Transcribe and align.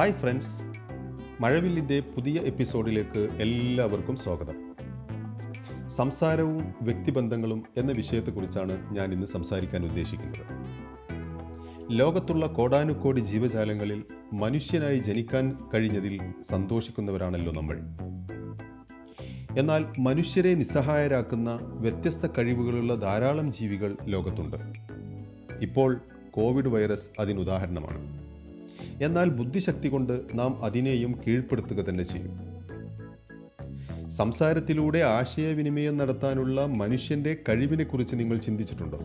Hi 0.00 0.12
friends. 0.12 0.62
മഴവില്ലിന്റെ 1.40 2.00
പുതിയ 2.00 2.40
എപ്പിസോഡിലേക്ക് 2.40 3.18
എല്ലാവർക്കും 3.18 4.16
സ്വാഗതം. 4.16 4.74
സംസാരവും 5.88 6.74
വ്യക്തിബന്ധങ്ങളും 6.82 7.64
എന്ന 7.76 7.92
വിഷയത്തെക്കുറിച്ചാണ് 7.92 8.94
ഞാൻ 8.94 9.12
ഇന്ന് 9.12 9.26
സംസാരിക്കാൻ 9.26 9.84
ഉദ്ദേശിക്കുന്നത്. 9.84 10.46
ലോകത്തുള്ള 11.90 12.46
കോടാനുകോടി 12.46 13.20
ജീവജാലങ്ങളിൽ 13.20 14.04
മനുഷ്യനായി 14.32 14.96
ജനിക്കാൻ 14.96 15.56
കഴിഞ്ഞതിൽ 15.74 16.18
സന്തോഷിക്കുന്നവരാണല്ലോ 16.42 17.52
നമ്മൾ. 17.52 17.80
എന്നാൽ 19.58 19.84
മനുഷ്യരെ 19.98 20.54
നിസ്സഹായരാക്കുന്ന 20.54 21.58
വ്യത്യസ്ത 21.62 22.26
കഴിവുകളുള്ള 22.26 22.94
ധാരാളം 22.94 23.52
ജീവികൾ 23.52 23.96
ലോകത്തുണ്ട്. 24.04 24.56
ഇപ്പോൾ 25.60 26.00
കോവിഡ് 26.30 26.68
വൈറസ് 26.68 27.10
അതിനുദാഹരണമാണ്. 27.18 28.19
എന്നാൽ 29.00 29.28
ബുദ്ധിശക്തി 29.28 29.88
കൊണ്ട് 29.88 30.20
നാം 30.34 30.64
അതിനെയും 30.64 31.20
കീഴ്പ്പെടുത്തുക 31.26 31.88
തന്നെ 31.88 32.04
ചെയ്യും. 32.04 32.60
സംസാരത്തിലൂടെ 34.10 34.98
ആശയവിനിമയം 34.98 35.96
നടത്താനുള്ള 35.96 36.66
മനുഷ്യന്റെ 36.66 37.36
കഴിവിനെക്കുറിച്ച് 37.48 38.16
നിങ്ങൾ 38.16 38.38
ചിന്തിച്ചിട്ടുണ്ടോ? 38.38 38.98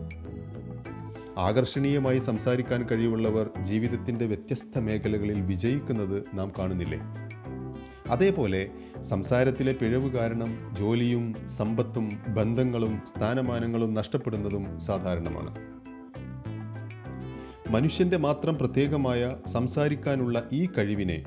ആകർഷണീയമായി 1.38 2.18
സംസാരിക്കാൻ 2.18 2.86
കഴിവുള്ളവർ 2.86 3.50
ജീവിതത്തിന്റെ 3.62 4.26
വ്യത്യസ്ത 4.26 4.78
മേഖലകളിൽ 4.78 5.40
വിജയിക്കുന്നത് 5.40 6.22
നാം 6.34 6.52
കാണുന്നില്ലേ? 6.58 7.00
അതേപോലെ 8.10 8.66
സംസാരത്തിലെ 9.02 9.72
പിഴവ് 9.72 10.14
കാരണം 10.14 10.76
ജോലിയും 10.78 11.34
സമ്പത്തും 11.48 12.20
ബന്ധങ്ങളും 12.28 13.00
സ്ഥാനമാനങ്ങളും 13.16 13.94
നഷ്ടപ്പെടുന്നതും 13.94 14.80
സാധാരണമാണ്. 14.80 15.75
മനുഷ്യന്റെ 17.70 18.16
മാത്രം 18.16 18.58
പ്രത്യേകമായ 18.58 19.36
സംസാരിക്കാനുള്ള 19.46 20.42
ഈ 20.52 20.66
കഴിവിനെ 20.66 21.24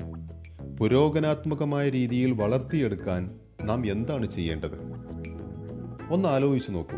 പുരോഗനാത്മകമായ 0.80 1.88
രീതിയിൽ 1.88 2.32
വളർത്തിയെടുക്കാൻ 2.32 3.30
നാം 3.64 3.90
എന്താണ് 3.90 4.30
ചെയ്യേണ്ടത്? 4.30 4.78
ഒന്ന് 6.10 6.28
ആലോചിച്ചു 6.28 6.70
നോക്കൂ. 6.70 6.96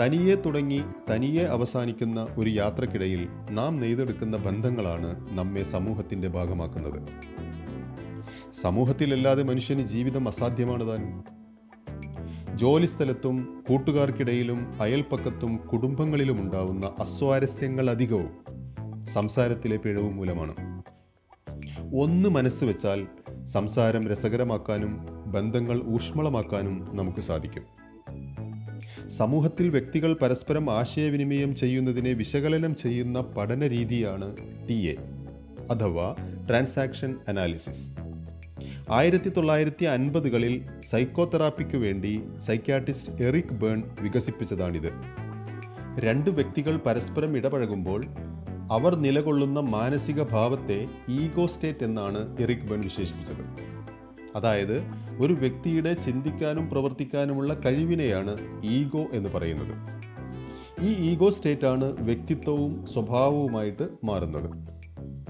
തനിയെ 0.00 0.34
തുടങ്ങി 0.34 0.82
തനിയെ 1.10 1.44
അവസാനിക്കുന്ന 1.44 2.26
ഒരു 2.38 2.50
യാത്രക്കിടയിൽ 2.50 3.28
നാം 3.50 3.74
നെയ്തെടുക്കുന്ന 3.74 4.36
ബന്ധങ്ങളാണ് 4.36 5.26
നമ്മെ 5.32 5.62
സമൂഹത്തിന്റെ 5.62 6.28
ഭാഗമാക്കുന്നത്. 6.28 7.02
സമൂഹത്തിലല്ലാതെ 8.62 9.42
മനുഷ്യന് 9.42 9.86
ജീവിതം 9.86 10.28
അസാധ്യമാണ് 10.28 10.88
താൻ. 10.88 11.22
ജോലിസ്ഥലത്തും 12.56 13.64
കൂട്ടുകാർക്കിടയിലും 13.68 14.82
അയൽപ്പക്കത്തും 14.82 15.56
കുടുംബങ്ങളിലും 15.56 16.40
ഉണ്ടാവുന്ന 16.40 16.92
അസ്വാരസ്യങ്ങൾ 16.98 17.90
അധികവും 17.90 18.57
സംസാരത്തിലെ 19.12 19.76
പിഴവ് 19.76 20.10
മൂലമാണ്. 20.10 20.82
ഒന്ന് 21.94 22.28
മനസ്സ് 22.28 22.64
വെച്ചാൽ 22.64 23.06
സംസാരം 23.44 24.08
രസകരമാക്കാനും 24.08 25.06
ബന്ധങ്ങൾ 25.26 25.82
ഊഷ്മളമാക്കാനും 25.86 26.86
നമുക്ക് 26.92 27.20
സാധിക്കും. 27.20 27.62
സമൂഹത്തിൽ 29.08 29.68
വ്യക്തികൾ 29.68 30.16
പരസ്പരം 30.22 30.70
ആശയവിനിമയം 30.70 31.56
ചെയ്യുന്നതിനെ 31.56 32.12
വിശകലനം 32.12 32.76
ചെയ്യുന്ന 32.76 33.20
പഠന 33.20 33.66
രീതിയാണ് 33.66 34.36
ടി 34.68 34.74
എ 34.74 34.94
അഥവാ 35.70 36.16
ട്രാൻസാക്ഷൻ 36.48 37.16
അനാലിസിസ്. 37.28 37.90
ആയിരത്തി 38.90 39.28
തൊള്ളായിരത്തി 39.28 39.84
അൻപതുകളിൽ 39.84 40.66
സൈക്കോതെറാപ്പിക്ക് 40.80 41.76
വേണ്ടി 41.76 42.22
സൈക്യാട്രിസ്റ്റ് 42.38 43.22
എറിക് 43.22 43.52
ബേൺ 43.52 43.82
വികസിപ്പിച്ചതാണിത്. 44.00 44.92
രണ്ട് 45.98 46.30
വ്യക്തികൾ 46.30 46.76
പരസ്പരം 46.76 47.36
ഇടപഴകുമ്പോൾ 47.36 48.04
അവർ 48.72 48.94
നിലകൊള്ളുന്ന 48.94 49.60
മാനസിക 49.60 50.22
ഭാവത്തെ 50.22 50.84
ഈഗോ 51.08 51.46
സ്റ്റേറ്റ് 51.46 51.84
എന്നാണ് 51.84 52.36
എറിക് 52.40 52.70
ബൺ 52.70 52.80
വിശേഷിപ്പിച്ചത്. 52.80 53.68
അതായത് 54.36 54.82
ഒരു 55.20 55.32
വ്യക്തിയുടെ 55.32 55.94
ചിന്തിക്കാനും 55.94 56.70
പ്രവർത്തിക്കാനുമുള്ള 56.70 57.54
കഴിവിനെയാണ് 57.54 58.62
ഈഗോ 58.64 59.06
എന്ന് 59.12 59.30
പറയുന്നത്. 59.30 59.74
ഈ 60.84 61.10
ഈഗോ 61.10 61.30
സ്റ്റേറ്റ് 61.30 61.66
ആണ് 61.66 61.84
വ്യക്തിത്വവും 61.84 62.86
സ്വഭാവവുമായിട്ട് 62.86 63.88
മാറുന്നത്. 64.04 64.50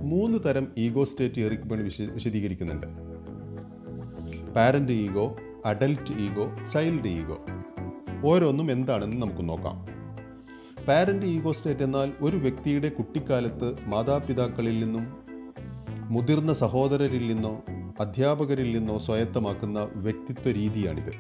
മൂന്ന് 0.01 0.39
തരം 0.47 0.69
ഈഗോ 0.79 1.05
സ്റ്റേറ്റ് 1.05 1.41
എറിക് 1.41 1.61
ബൺ 1.61 1.85
വിശ 1.85 2.01
വിശദീകരിക്കുന്നുണ്ട്. 2.01 2.87
Parent 4.53 4.93
ego 4.93 5.37
adult 5.67 6.13
ego 6.13 6.55
child 6.73 7.09
ego. 7.09 7.39
ഓരോന്നും 8.25 8.73
എന്താണെന്ന് 8.73 9.23
നമുക്ക് 9.23 9.49
നോക്കാം. 9.49 9.99
പാരന്റ് 10.89 11.27
ഈഗോ 11.27 11.53
സ്റ്റേറ്റ് 11.53 11.83
എന്നാൽ 11.83 12.13
ഒരു 12.23 12.37
വ്യക്തിയുടെ 12.37 12.89
കുട്ടിക്കാലത്ത് 12.89 13.75
മാതാപിതാക്കളിൽ 13.87 14.81
നിന്നും 14.81 15.17
മുതിർന്ന 16.09 16.53
സഹോദരരിൽ 16.53 17.27
നിന്നോ 17.27 17.63
അധ്യാപകരിൽ 18.01 18.79
നിന്നോ 18.79 18.99
സ്വായത്തമാക്കുന്ന 18.99 19.89
വ്യക്തിത്വ 19.95 20.53
രീതിയാണിത്. 20.53 21.13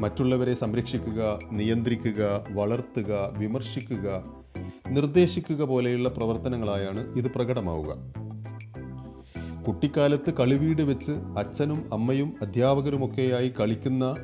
മറ്റുള്ളവരെ 0.00 0.54
സംരക്ഷിക്കുക 0.54 1.38
നിയന്ത്രിക്കുക 1.52 2.46
വളർത്തുക 2.50 3.34
വിമർശിക്കുക 3.38 4.22
നിർദ്ദേശിക്കുക 4.88 5.62
പോലെയുള്ള 5.62 6.08
പ്രവർത്തനങ്ങളായാണ് 6.08 7.16
ഇത് 7.16 7.30
പ്രകടമാവുക. 7.30 7.96
കുട്ടിക്കാലത്ത് 9.62 10.34
കളിവീട് 10.34 10.82
വെച്ച് 10.82 11.12
അച്ഛനും 11.12 11.92
അമ്മയും 11.92 12.32
അധ്യാപകരുമൊക്കെയായി 12.42 13.52
കളിക്കുന്ന 13.60 14.16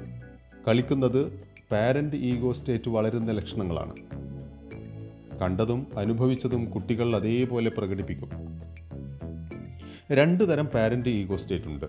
കളിക്കുന്നത് 0.69 1.33
പാരന്റ് 1.73 2.17
ഈഗോ 2.17 2.53
സ്റ്റേറ്റ് 2.53 2.91
വളരുന്ന 2.91 3.33
ലക്ഷണങ്ങളാണ്. 3.33 4.22
കണ്ടതും 5.41 5.99
അനുഭവിച്ചതും 5.99 6.71
കുട്ടികൾ 6.71 7.17
അതേപോലെ 7.17 7.71
പ്രകടിപ്പിക്കും. 7.71 8.31
രണ്ട് 10.13 10.53
തരം 10.53 10.67
പാരന്റ് 10.67 11.09
ഈഗോ 11.09 11.37
സ്റ്റേറ്റ് 11.37 11.65
ഉണ്ട്. 11.65 11.87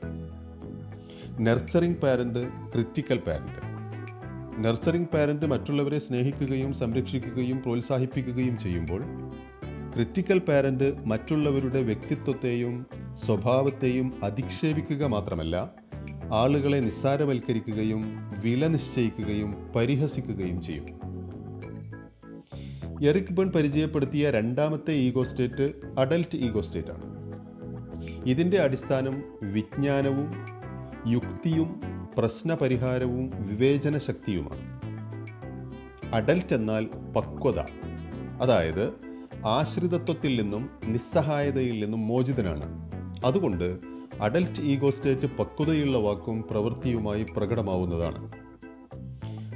Nurturing 1.39 1.95
parent 1.95 2.47
critical 2.71 3.17
parent 3.17 3.73
nurturing 4.63 5.05
parent 5.05 5.45
മറ്റുള്ളവരെ 5.45 5.99
സ്നേഹിക്കുകയും 5.99 6.73
സംരക്ഷിക്കുകയും 6.73 7.61
പ്രോത്സാഹിപ്പിക്കുകയും 7.61 8.59
ചെയ്യുമ്പോൾ 8.59 9.01
ക്രിറ്റിക്കൽ 9.93 10.39
പാരന്റ് 10.39 10.93
മറ്റുള്ളവരുടെ 11.05 11.81
വ്യക്തിത്വത്തെയും 11.81 12.85
സ്വഭാവത്തെയും 13.13 14.11
അധിക്ഷേപിക്കുക 14.23 15.05
മാത്രമല്ല 15.05 15.71
ആളുകളെ 16.31 16.77
നിസ്സാരവൽക്കരിക്കുകയും 16.77 18.29
വില 18.41 18.67
നിശ്ചയിക്കുകയും 18.67 19.71
പരിഹസിക്കുകയും 19.75 20.61
ചെയ്യും. 20.61 20.87
എറിക് 23.01 23.33
ബൺ 23.33 23.49
പരിചയപ്പെടുത്തിയ 23.49 24.31
രണ്ടാമത്തെ 24.31 24.91
ego 24.91 25.23
state 25.23 25.73
adult 25.99 26.35
ego 26.35 26.61
state 26.61 26.89
ആണ് 26.89 27.23
ഇതിന്റെ 28.25 28.57
അടിസ്ഥാനം 28.57 29.23
വിജ്ഞാനവും 29.43 30.29
യുക്തിയും 31.07 31.79
പ്രശ്നപരിഹാരവും 32.17 33.29
വിവേചന 33.39 33.97
ശക്തിയുമാണ് 33.97 34.81
അഡൽട്ട് 36.13 36.53
എന്നാൽ 36.53 36.85
പക്വത 36.85 37.59
അതായത് 38.41 38.93
ആശ്രിതത്വത്തിൽ 39.45 40.41
നിന്നും 40.41 40.69
നിസ്സഹായതയിൽ 40.85 41.83
നിന്നും 41.83 42.07
മോചിതനാണ്. 42.07 42.91
അതുകൊണ്ട് 43.25 43.79
അഡൽറ്റ് 44.21 44.61
ഈഗോ 44.61 44.89
സ്റ്റേറ്റ് 44.89 45.37
പക്വതയുള്ള 45.37 45.97
വാക്കും 45.97 46.45
പ്രവൃത്തിയുമായി 46.51 47.25
പ്രകടമാവുന്നതാണ്. 47.37 48.31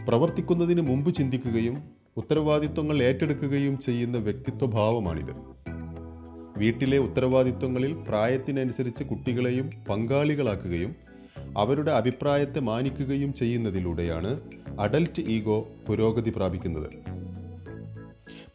പ്രവർത്തിക്കുന്നതിന് 0.07 0.81
മുമ്പ് 0.81 1.13
ചിന്തിക്കുകയും 1.13 1.97
ഉത്തരവാദിത്വങ്ങൾ 2.17 3.03
ഏറ്റെടുക്കുകയും 3.03 3.79
ചെയ്യുന്ന 3.79 4.17
വ്യക്തിത്വഭാവമാണിത്. 4.17 5.33
വീട്ടിലെ 6.57 6.97
ഉത്തരവാദിത്വങ്ങളിൽ 6.97 7.93
പ്രായത്തിനനുസരിച്ച് 8.09 9.03
കുട്ടികളെയും 9.03 9.69
പങ്കാളികളാക്കുകയും 9.89 10.95
അവരുടെ 11.57 11.91
അഭിപ്രായത്തെ 11.91 12.59
മാനിക്കുകയും 12.59 13.33
ചെയ്യുന്നതിലൂടെയാണ് 13.33 14.39
അഡൽറ്റ് 14.79 15.21
ഈഗോ 15.21 15.67
പുരോഗതി 15.87 16.33
പ്രാപിക്കുന്നത്. 16.35 16.89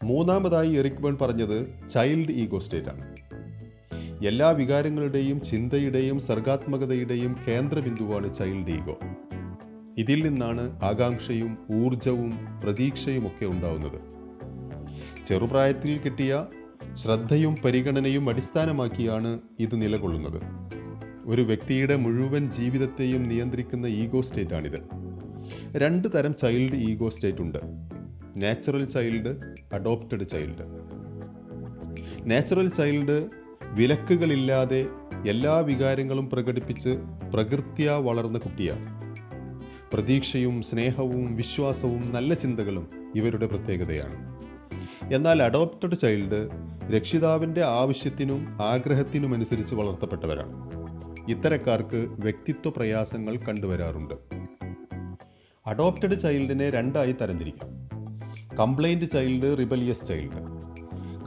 മൂന്നാമതായി 0.05 0.73
എറിക് 0.73 1.03
ബേൺ 1.03 1.17
പറഞ്ഞത് 1.21 1.89
ചൈൽഡ് 1.95 2.33
ഈഗോ 2.33 2.59
സ്റ്റേറ്റ് 2.59 2.89
ആണ് 2.89 3.17
എല്ലാ 4.27 4.51
വികാരങ്ങളുടെയും 4.51 5.41
ചിന്തയുടെയും 5.41 6.21
സർഗാത്മകതയുടെയും 6.21 7.37
കേന്ദ്രബിന്ദുവാണ് 7.49 8.35
ചൈൽഡ് 8.35 8.71
ഈഗോ. 8.71 8.99
ഇതിൽ 9.99 10.29
നിന്നാണ് 10.29 10.85
ആകാംക്ഷയും 10.85 11.59
ഊർജവും 11.75 12.33
പ്രതീക്ഷയും 12.63 13.27
ഒക്കെ 13.27 13.47
ഉണ്ടാവുന്നത്. 13.47 14.01
ചെറുപ്രായത്തിൽ 15.29 15.99
കിട്ടിയ 15.99 16.47
ശ്രദ്ധയും 16.95 17.57
പരിഗണനയും 17.65 18.29
അടിസ്ഥാനമാക്കിയാണ് 18.29 19.41
ഇത് 19.61 19.83
നിലകൊള്ളുന്നത്. 19.83 20.43
ഒരു 21.27 21.43
വ്യക്തിയുടെ 21.43 21.97
മുഴുവൻ 21.97 22.51
ജീവിതത്തെയും 22.51 23.29
നിയന്ത്രിക്കുന്ന 23.29 23.87
ഈഗോ 23.87 24.21
സ്റ്റേറ്റാണിത്. 24.21 24.79
രണ്ട് 25.77 26.09
തരം 26.15 26.35
ചൈൽഡ് 26.35 26.75
ഈഗോ 26.75 27.11
സ്റ്റേറ്റ് 27.11 27.43
ഉണ്ട് 27.43 27.59
natural 28.37 28.85
child 28.85 29.37
adopted 29.75 30.29
child. 30.29 30.65
Natural 32.31 32.69
child 32.69 33.29
വിലക്കുകളില്ലാതെ 33.63 34.87
എല്ലാ 35.29 35.59
വികാരങ്ങളും 35.59 36.31
പ്രകടിപ്പിച്ച് 36.31 36.99
പ്രകൃത്യാ 37.33 37.97
വളർന്ന 37.97 38.39
കുട്ടിയാണ്. 38.39 39.02
പ്രതീക്ഷയും 39.93 40.63
സ്നേഹവും 40.63 41.37
വിശ്വാസവും 41.37 42.13
നല്ല 42.13 42.35
ചിന്തകളും 42.35 42.89
ഇവരുടെ 43.17 43.47
പ്രത്യേകതയാണ്. 43.47 44.39
എന്നാൽ 45.15 45.43
അഡോപ്റ്റഡ് 45.43 45.99
ചൈൽഡ് 45.99 46.49
രക്ഷിതാവിന്റെ 46.93 47.65
ആവശ്യത്തിനും 47.65 48.59
ആഗ്രഹത്തിനുമനുസരിച്ച് 48.63 49.75
വളർത്തപ്പെട്ടവരാണ്. 49.75 50.71
ഇത്തരക്കാർക്ക് 51.31 51.97
വ്യക്തിത്വ 51.97 52.71
പ്രയാസങ്ങൾ 52.71 53.37
കണ്ടുവരാറുണ്ട്. 53.37 54.15
അഡോപ്റ്റഡ് 55.67 56.21
ചൈൽഡിനെ 56.21 56.71
രണ്ടായി 56.71 57.13
തരംതിരിക്കാം. 57.13 57.71
Compliant 58.57 59.11
child 59.11 59.59
rebellious 59.59 60.07
child 60.07 60.63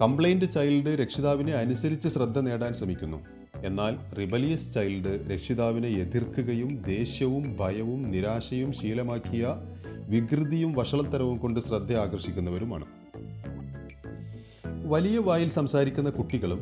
compliant 0.02 0.52
child 0.52 1.02
രക്ഷിതാവിനെ 1.02 1.54
അനുസരിച്ച് 1.54 2.08
ശ്രദ്ധ 2.08 2.40
നേടാൻ 2.40 2.74
ശ്രമിക്കുന്നു. 2.74 3.24
എന്നാൽ 3.66 4.16
റിബലിയസ് 4.16 4.74
ചൈൽഡ് 4.74 5.32
രക്ഷിതാവിനെ 5.34 5.88
എതിർക്കുകയും 5.88 6.82
ദേഷ്യവും 6.88 7.58
ഭയവും 7.60 8.02
നിരാശയും 8.02 8.74
ശീലമാക്കിയ 8.74 9.56
വികൃതിയും 10.10 10.74
വഷളത്തരവും 10.74 11.38
കൊണ്ട് 11.38 11.60
ശ്രദ്ധ 11.60 11.94
ആകർഷിക്കുന്നവരുമാണ്. 11.94 12.86
വലിയ 14.86 15.18
വായിൽ 15.18 15.50
സംസാരിക്കുന്ന 15.50 16.10
കുട്ടികളും 16.10 16.62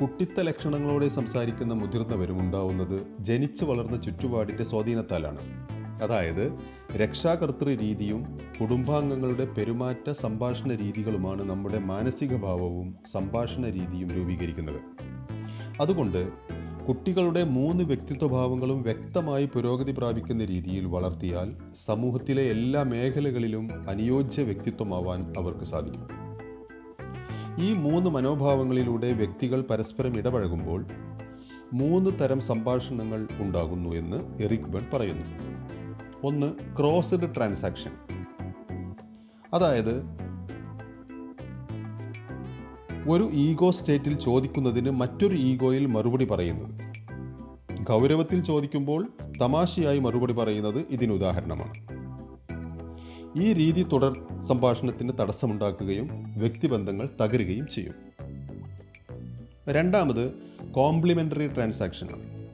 കുട്ടിത്ത 0.00 0.40
ലക്ഷണങ്ങളോടെ 0.40 1.08
സംസാരിക്കുന്ന 1.08 1.74
മുതിർന്നവരും 1.74 2.40
ഉണ്ടാവുന്നത് 2.40 3.02
ജനിച്ചു 3.20 3.64
വളർന്ന 3.64 4.02
ചുറ്റുപാടിന്റെ 4.02 4.64
സ്വാധീനത്താലാണ്. 4.64 5.38
അതായത് 6.02 6.52
രക്ഷാകർത്തൃ 6.96 7.68
രീതിയും 7.68 8.38
കുടുംബാംഗങ്ങളുടെ 8.60 9.44
പെരുമാറ്റ 9.44 10.10
സംഭാഷണ 10.10 10.74
രീതികളുമാണ് 10.74 11.42
നമ്മുടെ 11.42 11.78
മാനസിക 11.78 12.36
ഭാവവും 12.36 12.94
സംഭാഷണ 13.12 13.64
രീതിയും 13.66 14.10
രൂപീകരിക്കുന്നത്. 14.10 15.09
അതുകൊണ്ട് 15.80 16.28
കുട്ടികളുടെ 16.88 17.44
മൂന്ന് 17.44 17.84
വ്യക്തിത്വഭാവങ്ങളും 17.84 18.82
വ്യക്തമായി 18.82 19.48
പുരോഗതി 19.54 19.92
പ്രാപിക്കുന്ന 19.92 20.44
രീതിയിൽ 20.44 20.84
വളർത്തിയാൽ 20.84 21.56
സമൂഹത്തിലെ 21.84 22.42
എല്ലാ 22.42 22.82
മേഖലകളിലും 22.82 23.90
അനുയോജ്യ 23.90 24.42
വ്യക്തിത്വമാവാൻ 24.42 25.34
അവർക്ക് 25.38 25.64
സാധിക്കും. 25.64 26.08
ഈ 27.64 27.72
മൂന്ന് 27.72 28.10
മനോഭാവങ്ങളിലൂടെ 28.10 29.12
വ്യക്തികൾ 29.12 29.60
പരസ്പരം 29.60 30.18
ഇടപഴകുമ്പോൾ 30.18 30.84
മൂന്ന് 31.72 32.10
തരം 32.20 32.38
സംഭാഷണങ്ങൾ 32.38 33.28
ഉണ്ടാകുന്നു 33.38 33.92
എന്ന് 33.92 34.42
എറിക് 34.42 34.60
ബൺ 34.60 34.86
പറയുന്നു. 34.92 35.26
ഒന്ന് 36.26 36.54
ക്രോസ്ഡ് 36.78 37.34
ട്രാൻസാക്ഷൻ. 37.36 37.90
അതായത് 39.54 40.02
ഒരു 43.08 43.30
ഈഗോ 43.32 43.70
സ്റ്റേറ്റിൽ 43.70 44.18
ചോദിക്കുന്നതിന് 44.18 44.90
മറ്റൊരു 44.90 45.34
ഈഗോയിൽ 45.34 45.86
മറുപടി 45.86 46.24
പറയുന്നത്. 46.24 46.80
ഗൗരവത്തിൽ 47.82 48.42
ചോദിക്കുമ്പോൾ 48.42 49.06
തമാശയായി 49.40 49.98
മറുപടി 49.98 50.32
പറയുന്നത് 50.32 50.84
ഇതിന് 50.90 51.12
ഉദാഹരണമാണ്. 51.12 52.00
ഈ 53.42 53.52
രീതി 53.52 53.82
തുടർ 53.82 54.42
സംഭാഷണത്തിന് 54.42 55.12
തടസ്സമുണ്ടാക്കുകയും 55.20 56.34
വ്യക്തിബന്ധങ്ങൾ 56.38 57.08
തകരുകയും 57.20 57.66
ചെയ്യും. 57.66 57.94
രണ്ടാമത് 59.68 60.30
കോംപ്ലിമെന്ററി 60.72 61.48
ട്രാൻസാക്ഷനാണ്. 61.48 62.48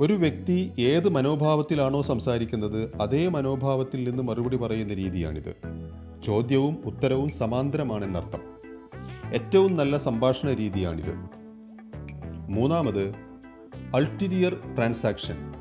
ഒരു 0.00 0.12
വ്യക്തി 0.12 0.72
ഏത് 0.78 1.08
മനോഭാവത്തിലാണോ 1.08 2.02
സംസാരിക്കുന്നത് 2.02 2.90
അതേ 3.00 3.28
മനോഭാവത്തിൽ 3.28 4.04
നിന്ന് 4.04 4.22
മറുപടി 4.22 4.56
പറയുന്ന 4.56 4.94
രീതിയാണിത്. 4.94 5.54
ചോദ്യവും 6.26 6.78
ഉത്തരവും 6.84 7.28
സമാന്തരമാണെന്നർത്ഥം. 7.28 8.53
ഏറ്റവും 9.34 9.76
നല്ല 9.76 9.98
സംഭാഷണ 9.98 10.52
രീതിയാണിത്. 10.52 11.14
മൂന്നാമത് 12.50 13.14
അൾട്ടിരിയർ 13.94 14.54
ട്രാൻസാക്ഷൻ 14.76 15.52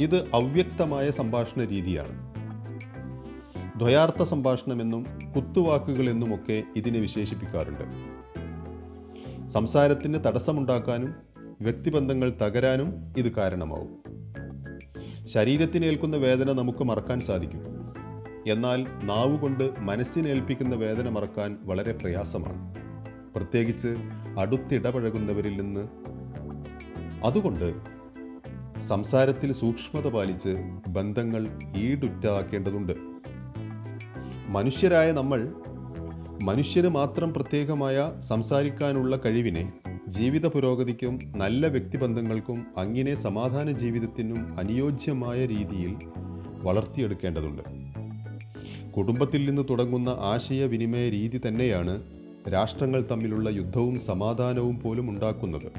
ഇത് 0.00 0.22
അവ്യക്തമായ 0.34 1.10
സംഭാഷണ 1.10 1.64
രീതിയാണ്. 1.64 2.32
ദ്വയാർത്ഥ 3.78 4.22
സംഭാഷണമെന്നും 4.22 5.04
കുത്തുവാക്കുകളെന്നുമൊക്കെ 5.36 6.62
ഇതിനെ 6.76 6.98
വിശേഷിപ്പിക്കാറുണ്ട്. 6.98 7.84
സംസാരത്തിന് 9.48 10.24
തടസ്സമുണ്ടാക്കാനും 10.24 11.14
വ്യക്തിബന്ധങ്ങൾ 11.60 12.30
തകരാനും 12.42 13.14
ഇത് 13.18 13.32
കാരണമാവും. 13.32 13.92
ശരീരത്തിനേൽക്കുന്ന 15.28 16.16
വേദന 16.16 16.52
നമുക്ക് 16.52 16.84
മറക്കാൻ 16.84 17.20
സാധിക്കും. 17.20 17.60
എന്നാൽ 18.46 18.86
നാവുകൊണ്ട് 19.04 19.72
മനസ്സിനേൽപ്പിക്കുന്ന 19.78 20.74
വേദന 20.76 21.08
മറക്കാൻ 21.08 21.58
വളരെ 21.62 21.92
പ്രയാസമാണ്. 21.92 22.74
പ്രത്യേകിച്ച് 23.34 23.96
അടുത്തിടപഴകുന്നവരിൽ 24.38 25.56
നിന്ന്. 25.60 25.88
അതുകൊണ്ട് 27.24 27.74
സംസാരത്തിൽ 28.80 29.52
സൂക്ഷ്മത 29.52 30.08
പാലിച്ച് 30.08 30.54
ബന്ധങ്ങൾ 30.88 31.46
ഈടുറ്റാക്കേണ്ടതുണ്ട് 31.76 32.92
മനുഷ്യരായ 34.48 35.12
നമ്മൾ 35.12 35.54
മനുഷ്യന് 36.42 36.88
മാത്രം 36.88 37.34
പ്രത്യേകമായ 37.34 38.12
സംസാരിക്കാനുള്ള 38.20 39.16
കഴിവിനെ 39.16 39.72
ജീവിത 40.08 40.46
പുരോഗതിക്കും 40.46 41.32
നല്ല 41.36 41.66
വ്യക്തിബന്ധങ്ങൾക്കും 41.66 42.66
അങ്ങനെ 42.76 43.14
സമാധാന 43.14 43.70
ജീവിതത്തിനും 43.70 44.58
അനുയോജ്യമായ 44.58 45.46
രീതിയിൽ 45.46 45.96
വളർത്തിയെടുക്കേണ്ടതുണ്ട്. 46.62 47.85
കുടുംബത്തിൽ 48.96 49.48
നിന്ന് 49.48 49.62
തുടങ്ങുന്ന 49.70 50.08
ആശയവിനിമയ 50.08 51.10
രീതി 51.10 51.40
തന്നെയാണ് 51.48 52.02
രാഷ്ട്രങ്ങൾ 52.52 53.04
തമ്മിലുള്ള 53.10 53.50
യുദ്ധവും 53.50 53.98
സമാധാനവും 53.98 54.80
പോലും 54.80 55.10
ഉണ്ടാക്കുന്നത്. 55.10 55.72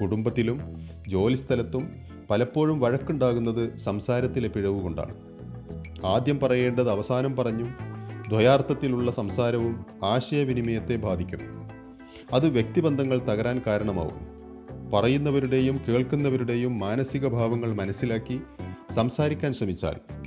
കുടുംബത്തിലും 0.00 0.86
ജോലിസ്ഥലത്തും 1.08 1.92
പലപ്പോഴും 2.30 2.80
വഴക്കുണ്ടാകുന്നത് 2.80 3.76
സംസാരത്തിലെ 3.76 4.48
പിഴവ് 4.48 4.80
കൊണ്ടാണ്. 4.80 5.14
ആദ്യം 6.06 6.40
പറയേണ്ടത് 6.40 6.90
അവസാനം 6.90 7.36
പറഞ്ഞു 7.36 7.64
ദ്വയാർത്ഥത്തിലുള്ള 8.28 9.10
സംസാരവും 9.10 9.84
ആശയവിനിമയത്തെ 10.04 10.96
ബാധിക്കും. 10.96 11.40
അത് 12.32 12.48
വ്യക്തിബന്ധങ്ങൾ 12.48 13.18
തകരാൻ 13.18 13.62
കാരണമാവും. 13.66 14.40
പറയുന്നവരുടെയും 14.90 15.80
കേൾക്കുന്നവരുടെയും 15.88 16.78
മാനസിക 16.78 17.28
ഭാവങ്ങൾ 17.28 17.72
മനസ്സിലാക്കി 17.72 18.40
സംസാരിക്കാൻ 18.90 19.52
ശ്രമിച്ചാൽ 19.52 20.19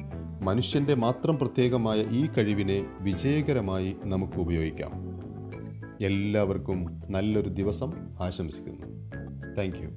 മനുഷ്യന്റെ 0.44 0.94
മാത്രം 0.94 1.38
പ്രത്യേകമായ 1.38 2.02
ഈ 2.02 2.28
കഴിവിനെ 2.28 2.84
വിജയകരമായി 3.00 3.96
നമുക്ക് 4.04 4.34
ഉപയോഗിക്കാം. 4.34 4.92
എല്ലാവർക്കും 6.02 7.00
നല്ലൊരു 7.10 7.50
ദിവസം 7.50 7.92
ആശംസിക്കുന്നു. 8.20 8.86
Thank 9.58 9.78
you. 9.78 9.90